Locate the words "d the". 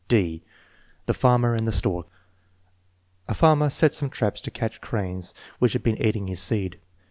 0.07-1.13